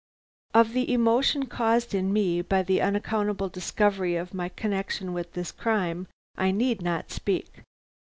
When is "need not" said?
6.49-7.11